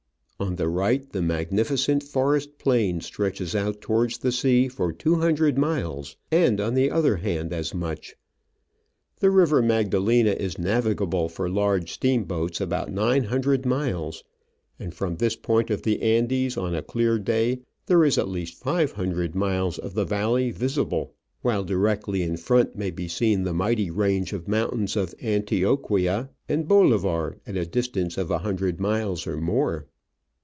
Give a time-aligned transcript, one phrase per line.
[0.41, 5.55] On the right the magnificent forest plain stretches out towards the sea for two hundred
[5.55, 8.15] miles, and on the other hand as much.
[9.19, 14.23] The river Magdalena is navigable for large steamboats about nine hundred miles,
[14.79, 18.55] and from this point of the Andes on a clear day there is at least
[18.55, 21.13] five hundred miles of the valley visible,
[21.43, 26.67] while directly in front may be seen the mighty range of mountains of Antioquia and
[26.67, 29.85] Bolivar at a distance of a hundred miles more.